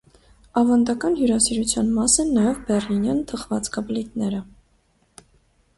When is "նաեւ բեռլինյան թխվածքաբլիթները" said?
2.39-4.43